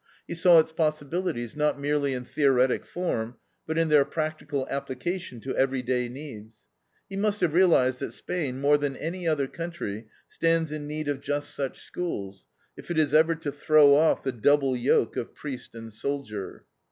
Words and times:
He 0.27 0.33
saw 0.33 0.57
its 0.57 0.71
possibilities, 0.71 1.55
not 1.55 1.79
merely 1.79 2.13
in 2.15 2.23
theoretic 2.25 2.87
form, 2.87 3.35
but 3.67 3.77
in 3.77 3.89
their 3.89 4.03
practical 4.03 4.65
application 4.67 5.39
to 5.41 5.55
every 5.55 5.83
day 5.83 6.09
needs. 6.09 6.63
He 7.07 7.15
must 7.15 7.39
have 7.41 7.53
realized 7.53 7.99
that 7.99 8.11
Spain, 8.11 8.59
more 8.59 8.79
than 8.79 8.95
any 8.95 9.27
other 9.27 9.45
country, 9.45 10.07
stands 10.27 10.71
in 10.71 10.87
need 10.87 11.07
of 11.07 11.21
just 11.21 11.53
such 11.53 11.83
schools, 11.83 12.47
if 12.75 12.89
it 12.89 12.97
is 12.97 13.13
ever 13.13 13.35
to 13.35 13.51
throw 13.51 13.93
off 13.93 14.23
the 14.23 14.31
double 14.31 14.75
yoke 14.75 15.15
of 15.17 15.35
priest 15.35 15.75
and 15.75 15.93
soldier. 15.93 16.65